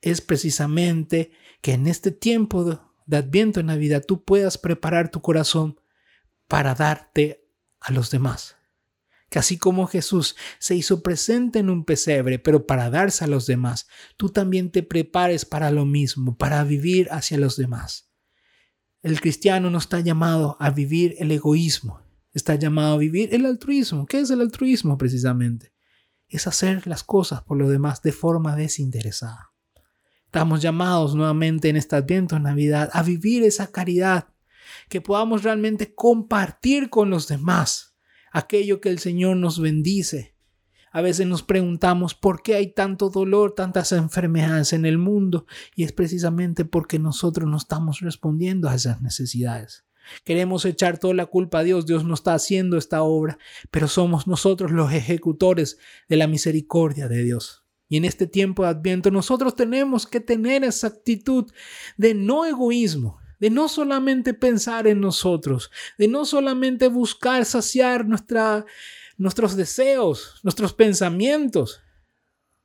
es 0.00 0.20
precisamente 0.20 1.32
que 1.60 1.72
en 1.72 1.86
este 1.86 2.10
tiempo 2.10 2.64
de, 2.64 2.78
Adviento 3.16 3.60
en 3.60 3.66
Navidad 3.66 4.04
tú 4.06 4.22
puedas 4.22 4.58
preparar 4.58 5.10
tu 5.10 5.22
corazón 5.22 5.80
para 6.46 6.74
darte 6.74 7.48
a 7.80 7.92
los 7.92 8.10
demás. 8.10 8.56
Que 9.30 9.38
así 9.38 9.58
como 9.58 9.86
Jesús 9.86 10.36
se 10.58 10.74
hizo 10.74 11.02
presente 11.02 11.58
en 11.58 11.70
un 11.70 11.84
pesebre, 11.84 12.38
pero 12.38 12.66
para 12.66 12.90
darse 12.90 13.24
a 13.24 13.28
los 13.28 13.46
demás, 13.46 13.88
tú 14.16 14.28
también 14.30 14.70
te 14.70 14.82
prepares 14.82 15.44
para 15.44 15.70
lo 15.70 15.84
mismo, 15.84 16.36
para 16.36 16.62
vivir 16.64 17.08
hacia 17.10 17.38
los 17.38 17.56
demás. 17.56 18.10
El 19.02 19.20
cristiano 19.20 19.70
no 19.70 19.78
está 19.78 20.00
llamado 20.00 20.56
a 20.60 20.70
vivir 20.70 21.14
el 21.18 21.30
egoísmo, 21.30 22.02
está 22.32 22.56
llamado 22.56 22.94
a 22.94 22.98
vivir 22.98 23.34
el 23.34 23.46
altruismo. 23.46 24.06
¿Qué 24.06 24.20
es 24.20 24.30
el 24.30 24.40
altruismo 24.40 24.98
precisamente? 24.98 25.72
Es 26.28 26.46
hacer 26.46 26.86
las 26.86 27.04
cosas 27.04 27.42
por 27.42 27.56
lo 27.58 27.68
demás 27.68 28.02
de 28.02 28.12
forma 28.12 28.56
desinteresada. 28.56 29.52
Estamos 30.28 30.60
llamados 30.60 31.14
nuevamente 31.14 31.70
en 31.70 31.76
este 31.76 31.96
Adviento, 31.96 32.38
Navidad, 32.38 32.90
a 32.92 33.02
vivir 33.02 33.44
esa 33.44 33.72
caridad, 33.72 34.28
que 34.90 35.00
podamos 35.00 35.42
realmente 35.42 35.94
compartir 35.94 36.90
con 36.90 37.08
los 37.08 37.28
demás 37.28 37.96
aquello 38.30 38.82
que 38.82 38.90
el 38.90 38.98
Señor 38.98 39.38
nos 39.38 39.58
bendice. 39.58 40.34
A 40.92 41.00
veces 41.00 41.26
nos 41.26 41.42
preguntamos 41.42 42.14
por 42.14 42.42
qué 42.42 42.56
hay 42.56 42.74
tanto 42.74 43.08
dolor, 43.08 43.54
tantas 43.54 43.90
enfermedades 43.92 44.74
en 44.74 44.84
el 44.84 44.98
mundo, 44.98 45.46
y 45.74 45.84
es 45.84 45.92
precisamente 45.92 46.66
porque 46.66 46.98
nosotros 46.98 47.48
no 47.48 47.56
estamos 47.56 48.00
respondiendo 48.00 48.68
a 48.68 48.74
esas 48.74 49.00
necesidades. 49.00 49.86
Queremos 50.24 50.66
echar 50.66 50.98
toda 50.98 51.14
la 51.14 51.24
culpa 51.24 51.60
a 51.60 51.62
Dios, 51.62 51.86
Dios 51.86 52.04
no 52.04 52.12
está 52.12 52.34
haciendo 52.34 52.76
esta 52.76 53.00
obra, 53.00 53.38
pero 53.70 53.88
somos 53.88 54.26
nosotros 54.26 54.72
los 54.72 54.92
ejecutores 54.92 55.78
de 56.06 56.18
la 56.18 56.26
misericordia 56.26 57.08
de 57.08 57.24
Dios. 57.24 57.64
Y 57.88 57.96
en 57.96 58.04
este 58.04 58.26
tiempo 58.26 58.62
de 58.62 58.70
Adviento 58.70 59.10
nosotros 59.10 59.56
tenemos 59.56 60.06
que 60.06 60.20
tener 60.20 60.64
esa 60.64 60.88
actitud 60.88 61.50
de 61.96 62.14
no 62.14 62.44
egoísmo, 62.44 63.18
de 63.40 63.50
no 63.50 63.68
solamente 63.68 64.34
pensar 64.34 64.86
en 64.86 65.00
nosotros, 65.00 65.70
de 65.96 66.08
no 66.08 66.24
solamente 66.24 66.88
buscar 66.88 67.44
saciar 67.44 68.06
nuestros 68.06 69.56
deseos, 69.56 70.40
nuestros 70.42 70.74
pensamientos, 70.74 71.80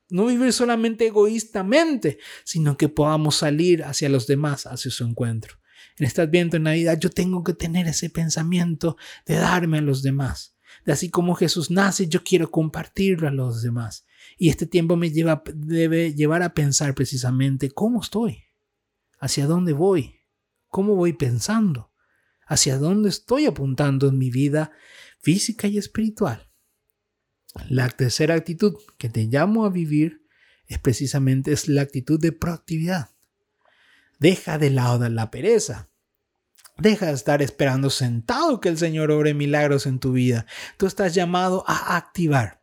no 0.10 0.25
vivir 0.25 0.51
solamente 0.51 1.08
egoístamente, 1.08 2.20
sino 2.44 2.77
que 2.77 2.89
podamos 2.89 3.36
salir 3.36 3.84
hacia 3.84 4.10
los 4.10 4.27
demás, 4.27 4.65
hacia 4.68 4.92
su 4.92 5.06
encuentro. 5.06 5.58
En 5.98 6.06
este 6.06 6.22
Adviento, 6.22 6.58
en 6.58 6.63
Navidad, 6.63 7.00
yo 7.00 7.10
tengo 7.10 7.44
que 7.44 7.53
tener 7.53 7.88
ese 7.88 8.10
pensamiento 8.10 8.98
de 9.25 9.36
darme 9.36 9.77
a 9.77 9.82
los 9.82 10.03
demás. 10.03 10.56
De 10.86 10.92
así 10.92 11.10
como 11.10 11.36
Jesús 11.36 11.72
nace, 11.72 12.08
yo 12.08 12.24
quiero 12.24 12.51
compartirlo 12.51 13.27
a 13.27 13.32
los 13.32 13.62
demás. 13.62 14.06
Y 14.37 14.49
este 14.49 14.65
tiempo 14.65 14.95
me 14.95 15.11
lleva, 15.11 15.43
debe 15.53 16.13
llevar 16.13 16.43
a 16.43 16.53
pensar 16.53 16.95
precisamente 16.95 17.71
cómo 17.71 18.01
estoy, 18.01 18.43
hacia 19.19 19.47
dónde 19.47 19.73
voy, 19.73 20.19
cómo 20.67 20.95
voy 20.95 21.13
pensando, 21.13 21.91
hacia 22.45 22.77
dónde 22.77 23.09
estoy 23.09 23.45
apuntando 23.45 24.07
en 24.07 24.17
mi 24.17 24.29
vida 24.31 24.71
física 25.19 25.67
y 25.67 25.77
espiritual. 25.77 26.49
La 27.69 27.87
tercera 27.89 28.33
actitud 28.33 28.75
que 28.97 29.09
te 29.09 29.25
llamo 29.25 29.65
a 29.65 29.69
vivir 29.69 30.25
es 30.67 30.79
precisamente 30.79 31.51
es 31.51 31.67
la 31.67 31.81
actitud 31.81 32.19
de 32.19 32.31
proactividad. 32.31 33.11
Deja 34.19 34.57
de 34.57 34.69
lado 34.69 35.07
la 35.09 35.29
pereza. 35.29 35.89
Deja 36.77 37.07
de 37.07 37.13
estar 37.13 37.41
esperando 37.41 37.89
sentado 37.89 38.59
que 38.59 38.69
el 38.69 38.77
Señor 38.77 39.11
obre 39.11 39.33
milagros 39.33 39.85
en 39.85 39.99
tu 39.99 40.13
vida. 40.13 40.47
Tú 40.77 40.87
estás 40.87 41.13
llamado 41.13 41.63
a 41.67 41.95
activar. 41.97 42.62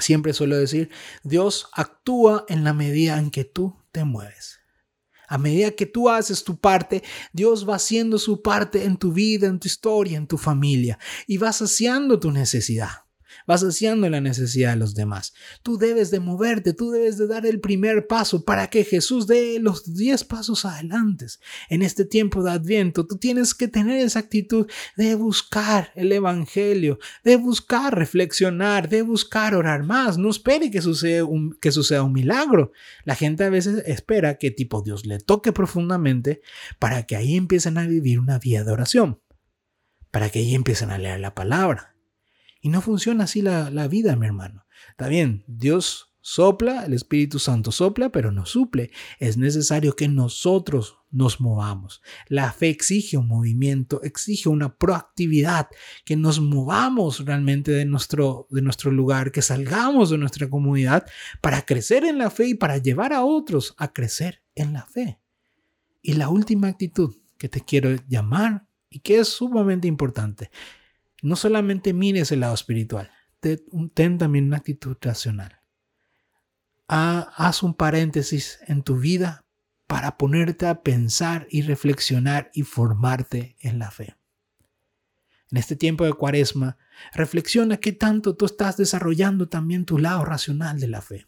Siempre 0.00 0.32
suelo 0.32 0.56
decir, 0.56 0.90
Dios 1.22 1.68
actúa 1.72 2.44
en 2.48 2.64
la 2.64 2.72
medida 2.72 3.18
en 3.18 3.30
que 3.30 3.44
tú 3.44 3.76
te 3.92 4.04
mueves. 4.04 4.60
A 5.28 5.38
medida 5.38 5.70
que 5.70 5.86
tú 5.86 6.08
haces 6.08 6.42
tu 6.42 6.58
parte, 6.58 7.04
Dios 7.32 7.68
va 7.68 7.76
haciendo 7.76 8.18
su 8.18 8.42
parte 8.42 8.84
en 8.84 8.96
tu 8.96 9.12
vida, 9.12 9.46
en 9.46 9.60
tu 9.60 9.68
historia, 9.68 10.18
en 10.18 10.26
tu 10.26 10.38
familia, 10.38 10.98
y 11.26 11.36
va 11.36 11.52
saciando 11.52 12.18
tu 12.18 12.32
necesidad 12.32 13.09
vas 13.50 13.64
haciendo 13.64 14.08
la 14.08 14.20
necesidad 14.20 14.70
de 14.70 14.76
los 14.76 14.94
demás. 14.94 15.34
Tú 15.64 15.76
debes 15.76 16.12
de 16.12 16.20
moverte, 16.20 16.72
tú 16.72 16.92
debes 16.92 17.18
de 17.18 17.26
dar 17.26 17.44
el 17.46 17.58
primer 17.58 18.06
paso 18.06 18.44
para 18.44 18.68
que 18.68 18.84
Jesús 18.84 19.26
dé 19.26 19.58
los 19.58 19.92
diez 19.92 20.22
pasos 20.22 20.64
adelante. 20.64 21.26
En 21.68 21.82
este 21.82 22.04
tiempo 22.04 22.44
de 22.44 22.52
Adviento, 22.52 23.08
tú 23.08 23.16
tienes 23.16 23.52
que 23.52 23.66
tener 23.66 24.06
esa 24.06 24.20
actitud 24.20 24.70
de 24.96 25.16
buscar 25.16 25.90
el 25.96 26.12
Evangelio, 26.12 27.00
de 27.24 27.34
buscar 27.34 27.92
reflexionar, 27.98 28.88
de 28.88 29.02
buscar 29.02 29.56
orar 29.56 29.82
más. 29.82 30.16
No 30.16 30.30
espere 30.30 30.70
que 30.70 30.80
suceda 30.80 31.24
un, 31.24 31.58
que 31.60 31.72
suceda 31.72 32.04
un 32.04 32.12
milagro. 32.12 32.70
La 33.04 33.16
gente 33.16 33.42
a 33.42 33.50
veces 33.50 33.82
espera 33.84 34.38
que 34.38 34.52
tipo 34.52 34.80
Dios 34.80 35.06
le 35.06 35.18
toque 35.18 35.50
profundamente 35.52 36.40
para 36.78 37.02
que 37.02 37.16
ahí 37.16 37.34
empiecen 37.34 37.78
a 37.78 37.86
vivir 37.88 38.20
una 38.20 38.38
vida 38.38 38.62
de 38.62 38.70
oración, 38.70 39.20
para 40.12 40.30
que 40.30 40.38
ahí 40.38 40.54
empiecen 40.54 40.92
a 40.92 40.98
leer 40.98 41.18
la 41.18 41.34
palabra 41.34 41.90
y 42.60 42.68
no 42.68 42.80
funciona 42.80 43.24
así 43.24 43.42
la, 43.42 43.88
vida, 43.88 44.16
mi 44.16 44.26
hermano. 44.26 44.66
Está 44.90 45.08
bien, 45.08 45.44
Dios 45.46 46.12
sopla, 46.20 46.84
el 46.84 46.92
Espíritu 46.92 47.38
Santo 47.38 47.72
sopla, 47.72 48.10
pero 48.10 48.30
no 48.30 48.44
suple. 48.44 48.90
Es 49.18 49.38
necesario 49.38 49.96
que 49.96 50.08
nosotros 50.08 50.98
nos 51.10 51.40
movamos. 51.40 52.02
La 52.28 52.52
fe 52.52 52.68
exige 52.68 53.16
un 53.16 53.26
movimiento, 53.26 54.02
exige 54.02 54.50
una 54.50 54.76
proactividad, 54.76 55.68
que 56.04 56.16
nos 56.16 56.40
movamos 56.40 57.24
realmente 57.24 57.72
de 57.72 57.86
nuestro, 57.86 58.46
de 58.50 58.60
nuestro 58.60 58.90
lugar, 58.90 59.32
que 59.32 59.42
salgamos 59.42 60.10
de 60.10 60.18
nuestra 60.18 60.50
comunidad 60.50 61.06
para 61.40 61.64
crecer 61.64 62.04
en 62.04 62.18
la 62.18 62.30
fe 62.30 62.48
y 62.48 62.54
para 62.54 62.76
llevar 62.76 63.14
a 63.14 63.24
otros 63.24 63.74
a 63.78 63.92
crecer 63.92 64.42
en 64.54 64.74
la 64.74 64.84
fe. 64.84 65.18
Y 66.02 66.12
la 66.14 66.28
última 66.28 66.68
actitud 66.68 67.14
que 67.38 67.48
te 67.48 67.62
quiero 67.62 67.96
llamar 68.06 68.66
y 68.90 68.98
que 68.98 69.18
es 69.18 69.28
sumamente 69.28 69.88
importante 69.88 70.50
no 71.22 71.36
solamente 71.36 71.92
mires 71.92 72.32
el 72.32 72.40
lado 72.40 72.54
espiritual, 72.54 73.10
ten 73.94 74.18
también 74.18 74.46
una 74.46 74.58
actitud 74.58 74.96
racional. 75.00 75.60
Haz 76.86 77.62
un 77.62 77.74
paréntesis 77.74 78.58
en 78.66 78.82
tu 78.82 78.96
vida 78.96 79.44
para 79.86 80.16
ponerte 80.16 80.66
a 80.66 80.82
pensar 80.82 81.46
y 81.50 81.62
reflexionar 81.62 82.50
y 82.54 82.62
formarte 82.62 83.56
en 83.60 83.78
la 83.78 83.90
fe. 83.90 84.16
En 85.50 85.58
este 85.58 85.74
tiempo 85.74 86.04
de 86.04 86.12
cuaresma, 86.12 86.78
reflexiona 87.12 87.78
qué 87.78 87.92
tanto 87.92 88.36
tú 88.36 88.46
estás 88.46 88.76
desarrollando 88.76 89.48
también 89.48 89.84
tu 89.84 89.98
lado 89.98 90.24
racional 90.24 90.78
de 90.78 90.86
la 90.86 91.02
fe. 91.02 91.26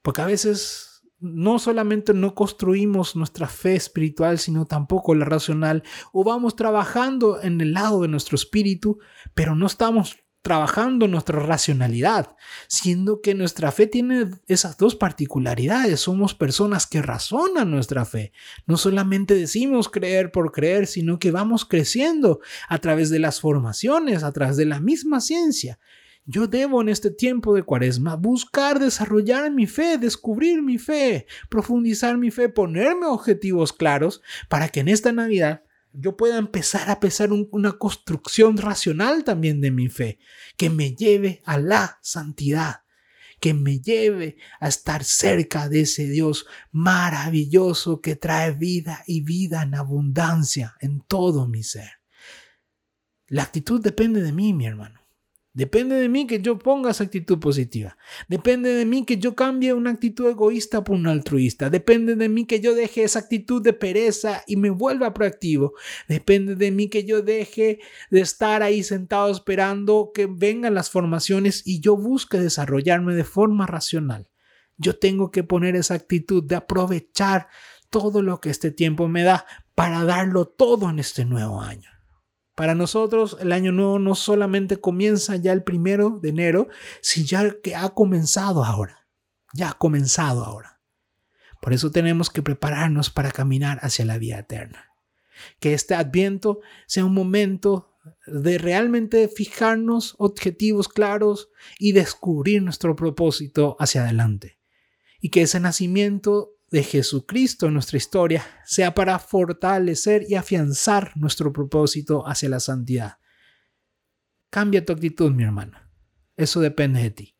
Porque 0.00 0.22
a 0.22 0.26
veces 0.26 0.93
no 1.24 1.58
solamente 1.58 2.12
no 2.12 2.34
construimos 2.34 3.16
nuestra 3.16 3.48
fe 3.48 3.74
espiritual, 3.74 4.38
sino 4.38 4.66
tampoco 4.66 5.14
la 5.14 5.24
racional, 5.24 5.82
o 6.12 6.22
vamos 6.22 6.54
trabajando 6.54 7.40
en 7.42 7.60
el 7.60 7.72
lado 7.72 8.02
de 8.02 8.08
nuestro 8.08 8.36
espíritu, 8.36 8.98
pero 9.34 9.56
no 9.56 9.66
estamos 9.66 10.18
trabajando 10.42 11.08
nuestra 11.08 11.40
racionalidad, 11.40 12.36
siendo 12.68 13.22
que 13.22 13.34
nuestra 13.34 13.72
fe 13.72 13.86
tiene 13.86 14.28
esas 14.46 14.76
dos 14.76 14.94
particularidades. 14.94 16.00
Somos 16.00 16.34
personas 16.34 16.86
que 16.86 17.00
razonan 17.00 17.70
nuestra 17.70 18.04
fe. 18.04 18.30
No 18.66 18.76
solamente 18.76 19.34
decimos 19.34 19.88
creer 19.88 20.32
por 20.32 20.52
creer, 20.52 20.86
sino 20.86 21.18
que 21.18 21.30
vamos 21.30 21.64
creciendo 21.64 22.40
a 22.68 22.76
través 22.78 23.08
de 23.08 23.20
las 23.20 23.40
formaciones, 23.40 24.22
a 24.22 24.32
través 24.32 24.58
de 24.58 24.66
la 24.66 24.80
misma 24.80 25.22
ciencia. 25.22 25.78
Yo 26.26 26.46
debo 26.46 26.80
en 26.80 26.88
este 26.88 27.10
tiempo 27.10 27.54
de 27.54 27.62
cuaresma 27.62 28.16
buscar 28.16 28.78
desarrollar 28.78 29.50
mi 29.50 29.66
fe, 29.66 29.98
descubrir 29.98 30.62
mi 30.62 30.78
fe, 30.78 31.26
profundizar 31.50 32.16
mi 32.16 32.30
fe, 32.30 32.48
ponerme 32.48 33.06
objetivos 33.06 33.74
claros 33.74 34.22
para 34.48 34.68
que 34.70 34.80
en 34.80 34.88
esta 34.88 35.12
Navidad 35.12 35.64
yo 35.92 36.16
pueda 36.16 36.38
empezar 36.38 36.90
a 36.90 36.98
pensar 36.98 37.30
una 37.30 37.72
construcción 37.72 38.56
racional 38.56 39.22
también 39.22 39.60
de 39.60 39.70
mi 39.70 39.88
fe, 39.88 40.18
que 40.56 40.70
me 40.70 40.94
lleve 40.94 41.42
a 41.44 41.58
la 41.58 41.98
santidad, 42.02 42.84
que 43.38 43.52
me 43.52 43.80
lleve 43.80 44.38
a 44.60 44.68
estar 44.68 45.04
cerca 45.04 45.68
de 45.68 45.82
ese 45.82 46.08
Dios 46.08 46.46
maravilloso 46.72 48.00
que 48.00 48.16
trae 48.16 48.52
vida 48.52 49.04
y 49.06 49.20
vida 49.20 49.62
en 49.62 49.74
abundancia 49.74 50.74
en 50.80 51.00
todo 51.00 51.46
mi 51.46 51.62
ser. 51.62 51.90
La 53.28 53.42
actitud 53.42 53.80
depende 53.80 54.22
de 54.22 54.32
mí, 54.32 54.52
mi 54.52 54.66
hermano. 54.66 55.03
Depende 55.54 55.94
de 55.94 56.08
mí 56.08 56.26
que 56.26 56.42
yo 56.42 56.58
ponga 56.58 56.90
esa 56.90 57.04
actitud 57.04 57.38
positiva. 57.38 57.96
Depende 58.28 58.74
de 58.74 58.84
mí 58.84 59.04
que 59.04 59.18
yo 59.18 59.36
cambie 59.36 59.72
una 59.72 59.90
actitud 59.90 60.28
egoísta 60.28 60.82
por 60.82 60.96
una 60.96 61.12
altruista. 61.12 61.70
Depende 61.70 62.16
de 62.16 62.28
mí 62.28 62.44
que 62.44 62.58
yo 62.58 62.74
deje 62.74 63.04
esa 63.04 63.20
actitud 63.20 63.62
de 63.62 63.72
pereza 63.72 64.42
y 64.48 64.56
me 64.56 64.70
vuelva 64.70 65.14
proactivo. 65.14 65.74
Depende 66.08 66.56
de 66.56 66.72
mí 66.72 66.88
que 66.88 67.04
yo 67.04 67.22
deje 67.22 67.78
de 68.10 68.20
estar 68.20 68.64
ahí 68.64 68.82
sentado 68.82 69.30
esperando 69.30 70.10
que 70.12 70.26
vengan 70.26 70.74
las 70.74 70.90
formaciones 70.90 71.62
y 71.64 71.78
yo 71.78 71.96
busque 71.96 72.40
desarrollarme 72.40 73.14
de 73.14 73.24
forma 73.24 73.68
racional. 73.68 74.28
Yo 74.76 74.98
tengo 74.98 75.30
que 75.30 75.44
poner 75.44 75.76
esa 75.76 75.94
actitud 75.94 76.42
de 76.42 76.56
aprovechar 76.56 77.46
todo 77.90 78.22
lo 78.22 78.40
que 78.40 78.50
este 78.50 78.72
tiempo 78.72 79.06
me 79.06 79.22
da 79.22 79.46
para 79.76 80.02
darlo 80.02 80.46
todo 80.46 80.90
en 80.90 80.98
este 80.98 81.24
nuevo 81.24 81.60
año. 81.60 81.93
Para 82.54 82.74
nosotros 82.74 83.36
el 83.40 83.52
año 83.52 83.72
nuevo 83.72 83.98
no 83.98 84.14
solamente 84.14 84.76
comienza 84.76 85.36
ya 85.36 85.52
el 85.52 85.64
primero 85.64 86.20
de 86.22 86.28
enero, 86.28 86.68
sino 87.00 87.26
ya 87.26 87.60
que 87.62 87.74
ha 87.74 87.88
comenzado 87.90 88.64
ahora. 88.64 89.08
Ya 89.52 89.70
ha 89.70 89.72
comenzado 89.74 90.44
ahora. 90.44 90.80
Por 91.60 91.72
eso 91.72 91.90
tenemos 91.90 92.30
que 92.30 92.42
prepararnos 92.42 93.10
para 93.10 93.30
caminar 93.30 93.78
hacia 93.82 94.04
la 94.04 94.18
vida 94.18 94.38
eterna. 94.38 94.90
Que 95.58 95.74
este 95.74 95.94
adviento 95.94 96.60
sea 96.86 97.04
un 97.04 97.14
momento 97.14 97.94
de 98.26 98.58
realmente 98.58 99.28
fijarnos 99.28 100.14
objetivos 100.18 100.88
claros 100.88 101.48
y 101.78 101.92
descubrir 101.92 102.62
nuestro 102.62 102.94
propósito 102.94 103.76
hacia 103.80 104.02
adelante. 104.02 104.58
Y 105.20 105.30
que 105.30 105.42
ese 105.42 105.58
nacimiento 105.58 106.52
de 106.74 106.82
Jesucristo 106.82 107.68
en 107.68 107.74
nuestra 107.74 107.98
historia 107.98 108.44
sea 108.64 108.96
para 108.96 109.20
fortalecer 109.20 110.26
y 110.28 110.34
afianzar 110.34 111.12
nuestro 111.14 111.52
propósito 111.52 112.26
hacia 112.26 112.48
la 112.48 112.58
santidad. 112.58 113.18
Cambia 114.50 114.84
tu 114.84 114.92
actitud, 114.92 115.30
mi 115.30 115.44
hermano. 115.44 115.78
Eso 116.36 116.60
depende 116.60 117.00
de 117.00 117.10
ti. 117.12 117.36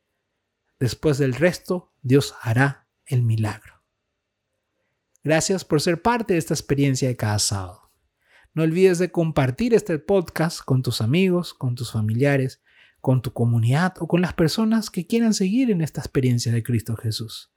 Después 0.78 1.18
del 1.18 1.34
resto, 1.34 1.92
Dios 2.00 2.36
hará 2.42 2.88
el 3.06 3.22
milagro. 3.22 3.82
Gracias 5.24 5.64
por 5.64 5.80
ser 5.80 6.00
parte 6.00 6.34
de 6.34 6.38
esta 6.38 6.54
experiencia 6.54 7.08
de 7.08 7.16
cada 7.16 7.40
sábado. 7.40 7.90
No 8.52 8.62
olvides 8.62 9.00
de 9.00 9.10
compartir 9.10 9.74
este 9.74 9.98
podcast 9.98 10.60
con 10.60 10.82
tus 10.82 11.00
amigos, 11.00 11.54
con 11.54 11.74
tus 11.74 11.90
familiares, 11.90 12.62
con 13.00 13.20
tu 13.20 13.32
comunidad 13.32 13.94
o 13.98 14.06
con 14.06 14.20
las 14.20 14.34
personas 14.34 14.90
que 14.90 15.08
quieran 15.08 15.34
seguir 15.34 15.72
en 15.72 15.80
esta 15.80 16.00
experiencia 16.00 16.52
de 16.52 16.62
Cristo 16.62 16.94
Jesús. 16.94 17.53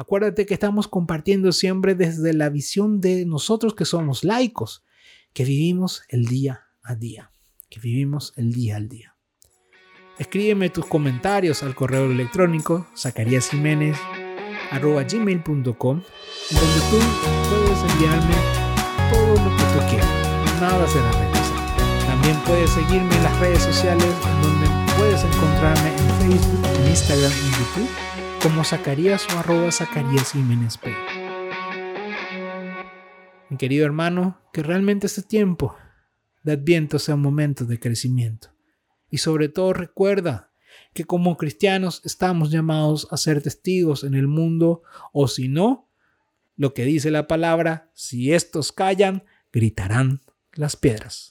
Acuérdate 0.00 0.46
que 0.46 0.54
estamos 0.54 0.88
compartiendo 0.88 1.52
siempre 1.52 1.94
desde 1.94 2.32
la 2.32 2.48
visión 2.48 3.02
de 3.02 3.26
nosotros 3.26 3.74
que 3.74 3.84
somos 3.84 4.24
laicos, 4.24 4.82
que 5.34 5.44
vivimos 5.44 6.04
el 6.08 6.24
día 6.24 6.68
a 6.82 6.94
día, 6.94 7.32
que 7.68 7.80
vivimos 7.80 8.32
el 8.36 8.50
día 8.50 8.76
al 8.76 8.88
día. 8.88 9.14
Escríbeme 10.18 10.70
tus 10.70 10.86
comentarios 10.86 11.62
al 11.62 11.74
correo 11.74 12.10
electrónico 12.10 12.86
zacariasjiménez.gmail.com 12.96 15.74
donde 15.74 15.76
tú 15.76 16.02
puedes 17.50 17.82
enviarme 17.92 18.36
todo 19.12 19.34
lo 19.34 19.54
que 19.54 19.64
tú 19.64 19.80
quieras. 19.90 20.08
Nada 20.62 20.88
será 20.88 21.12
rechazado. 21.12 21.60
También 22.06 22.38
puedes 22.46 22.70
seguirme 22.70 23.14
en 23.16 23.22
las 23.22 23.38
redes 23.38 23.64
sociales 23.64 24.14
donde 24.40 24.66
puedes 24.96 25.22
encontrarme 25.22 25.90
en 25.90 26.08
Facebook, 26.20 26.64
en 26.78 26.88
Instagram 26.88 27.32
y 27.32 27.50
YouTube 27.50 28.09
como 28.42 28.64
Zacarías 28.64 29.26
o 29.34 29.38
arroba 29.38 29.70
Zacarías 29.70 30.32
Jiménez 30.32 30.78
P. 30.78 30.94
Mi 33.50 33.58
querido 33.58 33.84
hermano, 33.84 34.40
que 34.52 34.62
realmente 34.62 35.06
este 35.06 35.22
tiempo 35.22 35.76
de 36.42 36.52
Adviento 36.52 36.98
sea 36.98 37.16
un 37.16 37.22
momento 37.22 37.66
de 37.66 37.78
crecimiento. 37.78 38.48
Y 39.10 39.18
sobre 39.18 39.50
todo 39.50 39.74
recuerda 39.74 40.52
que 40.94 41.04
como 41.04 41.36
cristianos 41.36 42.00
estamos 42.04 42.50
llamados 42.50 43.08
a 43.10 43.18
ser 43.18 43.42
testigos 43.42 44.04
en 44.04 44.14
el 44.14 44.26
mundo 44.26 44.82
o 45.12 45.28
si 45.28 45.48
no, 45.48 45.90
lo 46.56 46.72
que 46.72 46.84
dice 46.84 47.10
la 47.10 47.26
palabra, 47.26 47.90
si 47.94 48.32
estos 48.32 48.72
callan, 48.72 49.24
gritarán 49.52 50.22
las 50.54 50.76
piedras. 50.76 51.29